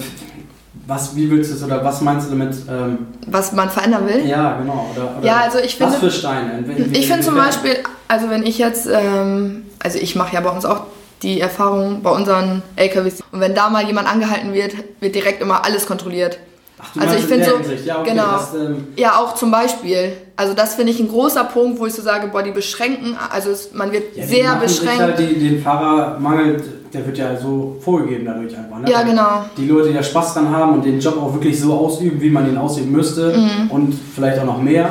was, 0.86 1.16
wie 1.16 1.30
willst 1.30 1.52
du 1.52 1.56
es 1.56 1.64
oder 1.64 1.84
was 1.84 2.02
meinst 2.02 2.28
du 2.28 2.32
damit? 2.32 2.56
Ähm, 2.70 3.08
Was 3.28 3.52
man 3.52 3.70
verändern 3.70 4.08
will? 4.08 4.26
ja, 4.28 4.58
genau. 4.60 4.90
Oder, 4.96 5.18
oder 5.18 5.26
Ja, 5.28 5.38
also 5.42 5.60
ich 5.60 5.80
was 5.80 5.96
finde- 5.96 6.12
für 6.12 6.18
Steine? 6.18 6.58
In 6.60 6.68
welchen- 6.68 6.96
Ich 6.96 7.08
finde 7.08 7.24
zum? 7.24 7.36
Beispiel, 7.36 7.78
also 8.08 8.30
wenn 8.30 8.44
ich 8.44 8.58
jetzt, 8.58 8.88
ähm, 8.92 9.66
also 9.80 10.00
ich 10.00 10.16
mache 10.16 10.34
ja 10.34 10.42
bei 10.42 10.50
uns 10.50 10.66
auch 10.66 10.86
die 11.22 11.40
Erfahrung 11.42 12.02
bei 12.02 12.12
unseren 12.12 12.62
LKWs. 12.76 13.22
Und 13.32 13.40
wenn 13.42 13.54
da 13.56 13.70
mal 13.70 13.86
jemand 13.86 14.08
angehalten 14.12 14.54
wird, 14.54 14.74
wird 15.00 15.16
direkt 15.16 15.42
immer 15.42 15.66
alles 15.66 15.86
kontrolliert. 15.86 16.40
Ach, 16.82 16.94
du 16.94 17.02
also 17.02 17.16
ich 17.16 17.24
in 17.24 17.28
finde 17.28 17.46
so- 17.46 17.74
ja, 17.86 18.00
okay, 18.00 18.10
genau. 18.12 18.32
Das, 18.32 18.54
ähm, 18.56 18.88
Ja, 18.96 19.18
auch 19.20 19.36
zum 19.36 19.52
Beispiel. 19.52 20.14
Also 20.38 20.54
das 20.54 20.76
finde 20.76 20.94
ich 20.94 21.00
ein 21.02 21.10
großer 21.10 21.44
Punkt, 21.44 21.78
wo 21.78 21.86
ich 21.86 21.94
so 21.94 22.02
sage, 22.02 22.28
boah, 22.28 22.42
die 22.42 22.52
beschränken, 22.52 23.18
also 23.30 23.50
es, 23.52 23.74
man 23.74 23.92
wird 23.92 24.16
ja, 24.16 24.26
sehr 24.26 24.60
sich 24.66 24.80
beschränkt. 24.80 25.02
Halt 25.02 25.20
die, 25.20 25.38
den 25.40 25.62
Fahrermangel, 25.62 26.64
der 26.94 27.06
wird 27.06 27.18
ja 27.18 27.36
so 27.36 27.76
vorgegeben 27.82 28.26
dadurch 28.26 28.58
einfach. 28.58 28.80
Ne? 28.80 28.90
Ja, 28.90 29.00
Weil 29.00 29.06
genau. 29.08 29.44
Die 29.58 29.68
Leute, 29.68 29.90
die 29.90 29.94
da 29.96 30.02
Spaß 30.02 30.36
dran 30.36 30.50
haben 30.56 30.76
und 30.76 30.86
den 30.86 31.02
Job 31.02 31.18
auch 31.22 31.34
wirklich 31.34 31.60
so 31.60 31.74
ausüben, 31.74 32.22
wie 32.22 32.30
man 32.30 32.48
ihn 32.50 32.58
ausüben 32.58 32.94
müsste 32.94 33.36
Mhm. 33.38 33.72
und 33.72 33.94
vielleicht 34.16 34.40
auch 34.40 34.46
noch 34.46 34.62
mehr, 34.62 34.88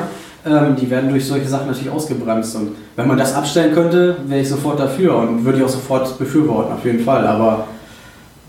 ähm, 0.47 0.77
die 0.77 0.89
werden 0.91 1.11
durch 1.11 1.27
solche 1.27 1.49
Sachen 1.49 1.67
natürlich 1.67 1.91
ausgebremst. 1.91 2.57
Und 2.57 2.77
wenn 2.97 3.09
man 3.09 3.19
das 3.19 3.35
abstellen 3.35 3.75
könnte, 3.75 4.17
wäre 4.27 4.41
ich 4.41 4.49
sofort 4.49 4.79
dafür 4.81 5.17
und 5.17 5.45
würde 5.45 5.59
ich 5.59 5.65
auch 5.65 5.69
sofort 5.69 6.19
befürworten, 6.19 6.73
auf 6.73 6.85
jeden 6.85 7.05
Fall. 7.05 7.27
Aber 7.27 7.67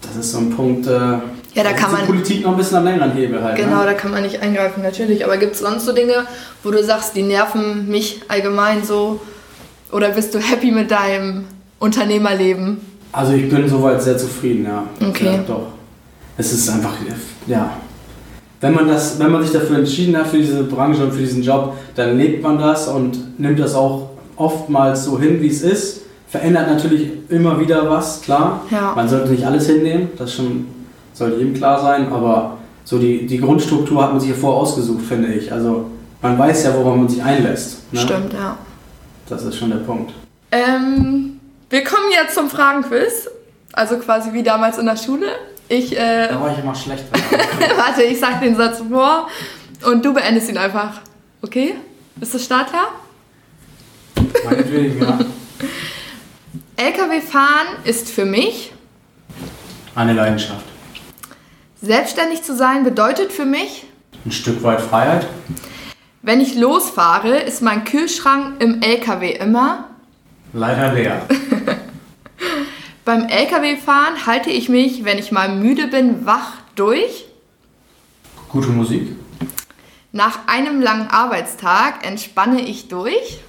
das 0.02 0.16
ist 0.16 0.32
so 0.32 0.38
ein 0.40 0.50
Punkt, 0.52 0.88
äh, 0.88 0.92
Ja, 1.56 1.64
da 1.64 1.74
kann 1.74 1.90
die 1.92 1.98
man- 1.98 2.06
Politik 2.06 2.44
noch 2.44 2.52
ein 2.52 2.58
bisschen 2.58 2.78
am 2.78 2.86
längeren 2.86 3.12
Hebel 3.12 3.44
halt. 3.44 3.56
Genau, 3.58 3.80
Ne? 3.80 3.86
da 3.86 3.94
kann 3.94 4.12
man 4.12 4.22
nicht 4.22 4.42
eingreifen, 4.42 4.84
natürlich. 4.84 5.26
Aber 5.26 5.38
gibt 5.38 5.54
es 5.56 5.60
sonst 5.62 5.86
so 5.86 5.94
Dinge, 5.94 6.26
wo 6.64 6.72
du 6.72 6.84
sagst, 6.84 7.16
die 7.16 7.24
nerven 7.24 7.88
mich 7.90 8.22
allgemein 8.28 8.84
so? 8.84 9.20
Oder 9.92 10.10
bist 10.10 10.34
du 10.36 10.40
happy 10.40 10.72
mit 10.72 10.92
deinem 10.92 11.46
Unternehmerleben? 11.80 12.78
Also 13.12 13.34
ich 13.34 13.50
bin 13.50 13.68
soweit 13.68 14.02
sehr 14.02 14.18
zufrieden, 14.18 14.66
ja. 14.66 14.84
Okay. 15.06 15.26
Ja, 15.26 15.44
doch. 15.48 15.68
Es 16.38 16.52
ist 16.54 16.70
einfach, 16.70 16.94
ja. 17.48 17.72
Wenn 18.62 18.74
man, 18.74 18.88
das, 18.88 19.20
wenn 19.20 19.32
man 19.32 19.42
sich 19.42 19.52
dafür 19.52 19.78
entschieden 19.78 20.18
hat, 20.18 20.28
für 20.28 20.38
diese 20.38 20.64
Branche 20.64 21.04
und 21.04 21.14
für 21.14 21.20
diesen 21.20 21.42
Job, 21.44 21.76
dann 21.96 22.18
lebt 22.18 22.44
man 22.44 22.58
das 22.58 22.88
und 22.88 23.40
nimmt 23.40 23.60
das 23.60 23.74
auch 23.74 24.10
oftmals 24.36 25.06
so 25.06 25.20
hin, 25.20 25.42
wie 25.42 25.48
es 25.48 25.62
ist. 25.62 26.02
Verändert 26.28 26.68
natürlich 26.68 27.10
immer 27.30 27.60
wieder 27.60 27.90
was, 27.90 28.22
klar. 28.22 28.62
Ja. 28.70 28.94
Man 28.96 29.08
sollte 29.08 29.32
nicht 29.32 29.46
alles 29.46 29.68
hinnehmen, 29.68 30.10
das 30.18 30.34
schon, 30.34 30.68
sollte 31.14 31.38
jedem 31.38 31.54
klar 31.54 31.82
sein, 31.82 32.12
aber 32.12 32.58
so 32.84 33.00
die, 33.00 33.26
die 33.26 33.40
Grundstruktur 33.40 34.04
hat 34.04 34.12
man 34.12 34.20
sich 34.20 34.30
ja 34.32 34.36
vorher 34.36 34.62
ausgesucht, 34.62 35.06
finde 35.06 35.34
ich. 35.34 35.52
Also 35.52 35.90
man 36.22 36.38
weiß 36.38 36.66
ja, 36.66 36.76
worauf 36.76 36.98
man 36.98 37.08
sich 37.08 37.24
einlässt. 37.24 37.94
Ne? 37.94 38.00
Stimmt, 38.00 38.34
ja. 38.34 38.58
Das 39.30 39.44
ist 39.44 39.56
schon 39.56 39.70
der 39.70 39.78
Punkt. 39.78 40.12
Ähm, 40.52 41.40
wir 41.70 41.84
kommen 41.84 42.08
jetzt 42.12 42.36
zum 42.36 42.50
Fragenquiz. 42.50 43.30
Also 43.74 43.98
quasi 43.98 44.34
wie 44.34 44.44
damals 44.44 44.78
in 44.78 44.86
der 44.86 44.98
Schule. 44.98 45.28
Ich, 45.70 45.96
äh, 45.98 46.28
Da 46.28 46.42
war 46.42 46.52
ich 46.52 46.60
immer 46.64 46.74
schlecht. 46.76 47.06
warte, 47.78 48.04
ich 48.04 48.20
sag 48.20 48.42
den 48.42 48.56
Satz 48.56 48.80
vor 48.90 49.28
und 49.86 50.04
du 50.04 50.14
beendest 50.14 50.50
ihn 50.50 50.58
einfach. 50.58 51.00
Okay? 51.42 51.76
Ist 52.20 52.34
das 52.34 52.44
startklar? 52.44 52.88
Meinetwegen, 54.46 55.02
ja. 55.02 55.20
LKW 56.76 57.22
fahren 57.22 57.68
ist 57.84 58.10
für 58.10 58.26
mich, 58.26 58.74
Eine 59.96 60.14
Leidenschaft. 60.14 60.66
selbstständig 61.82 62.42
zu 62.44 62.56
sein 62.56 62.84
bedeutet 62.84 63.32
für 63.32 63.46
mich, 63.46 63.86
Ein 64.26 64.32
Stück 64.32 64.64
weit 64.64 64.82
Freiheit. 64.82 65.28
wenn 66.24 66.42
ich 66.42 66.56
losfahre, 66.56 67.38
ist 67.40 67.62
mein 67.62 67.84
Kühlschrank 67.86 68.62
im 68.62 68.82
LKW 68.82 69.32
immer. 69.34 69.86
Leider 70.54 70.94
leer. 70.94 71.22
Beim 73.10 73.28
LKW-Fahren 73.28 74.28
halte 74.28 74.52
ich 74.52 74.70
mich, 74.70 75.04
wenn 75.04 75.18
ich 75.18 75.32
mal 75.32 75.50
müde 75.50 75.88
bin, 75.88 76.28
wach 76.28 76.52
durch. 76.76 77.26
Gute 78.50 78.68
Musik. 78.68 79.16
Nach 80.12 80.46
einem 80.46 80.80
langen 80.80 81.08
Arbeitstag 81.08 82.06
entspanne 82.06 82.62
ich 82.62 82.88
durch. 82.88 83.40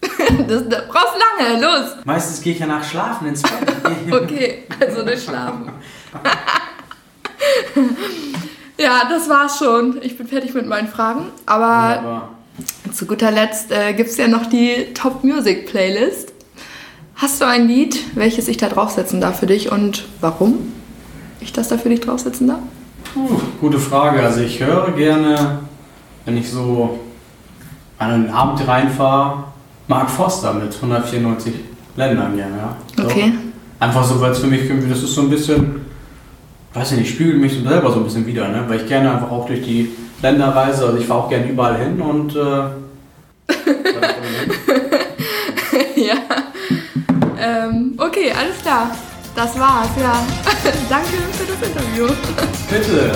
Das, 0.46 0.68
das 0.68 0.86
brauchst 0.86 1.16
lange, 1.40 1.60
los. 1.60 1.96
Meistens 2.04 2.40
gehe 2.40 2.52
ich 2.52 2.60
ja 2.60 2.66
nach 2.66 2.84
Schlafen 2.84 3.26
ins 3.26 3.42
Bett. 3.42 3.74
Okay, 4.12 4.64
also 4.78 5.02
durchschlafen. 5.02 5.72
ja, 8.78 9.08
das 9.08 9.28
war's 9.28 9.58
schon. 9.58 10.00
Ich 10.02 10.16
bin 10.16 10.28
fertig 10.28 10.54
mit 10.54 10.68
meinen 10.68 10.86
Fragen. 10.86 11.32
Aber 11.46 12.28
Zu 12.92 13.06
guter 13.06 13.30
Letzt 13.30 13.70
äh, 13.70 13.92
gibt 13.92 14.10
es 14.10 14.16
ja 14.16 14.28
noch 14.28 14.46
die 14.46 14.92
Top 14.94 15.24
Music 15.24 15.66
Playlist. 15.66 16.32
Hast 17.16 17.40
du 17.40 17.46
ein 17.46 17.66
Lied, 17.66 17.98
welches 18.14 18.48
ich 18.48 18.56
da 18.56 18.68
draufsetzen 18.68 19.20
darf 19.20 19.40
für 19.40 19.46
dich 19.46 19.72
und 19.72 20.06
warum 20.20 20.72
ich 21.40 21.52
das 21.52 21.68
da 21.68 21.76
für 21.76 21.88
dich 21.88 22.00
draufsetzen 22.00 22.46
darf? 22.48 22.60
Puh, 23.12 23.40
gute 23.60 23.78
Frage. 23.78 24.22
Also 24.22 24.40
ich 24.40 24.62
höre 24.62 24.92
gerne, 24.92 25.60
wenn 26.24 26.36
ich 26.36 26.48
so 26.50 27.00
an 27.98 28.10
einen 28.10 28.30
Abend 28.30 28.66
reinfahre, 28.66 29.44
Mark 29.88 30.10
Foster 30.10 30.54
mit 30.54 30.74
194 30.74 31.54
Ländern 31.96 32.36
gerne, 32.36 32.56
ja. 32.56 32.76
So. 32.96 33.04
Okay. 33.04 33.32
Einfach 33.80 34.04
so, 34.04 34.20
weil 34.20 34.32
es 34.32 34.38
für 34.38 34.46
mich 34.46 34.62
irgendwie, 34.62 34.88
das 34.88 35.02
ist 35.02 35.14
so 35.14 35.22
ein 35.22 35.30
bisschen, 35.30 35.80
weiß 36.74 36.92
ich 36.92 36.98
nicht, 36.98 37.10
spiegelt 37.10 37.40
mich 37.40 37.54
so 37.54 37.68
selber 37.68 37.90
so 37.90 37.98
ein 37.98 38.04
bisschen 38.04 38.26
wieder, 38.26 38.48
ne? 38.48 38.64
Weil 38.68 38.80
ich 38.80 38.86
gerne 38.86 39.12
einfach 39.12 39.30
auch 39.30 39.46
durch 39.46 39.62
die 39.62 39.90
Länder 40.22 40.48
reise, 40.48 40.86
also 40.86 40.96
ich 40.98 41.06
fahre 41.06 41.24
auch 41.24 41.28
gerne 41.28 41.46
überall 41.46 41.76
hin 41.76 42.00
und 42.00 42.34
äh, 42.34 42.38
ja. 45.96 46.14
Ähm, 47.40 47.94
okay, 47.98 48.32
alles 48.32 48.60
klar. 48.62 48.90
Das 49.34 49.58
war's, 49.58 49.90
ja. 50.00 50.12
Danke 50.88 51.16
für 51.32 51.44
das 51.46 51.60
Interview. 51.68 52.06
bitte. 52.68 53.12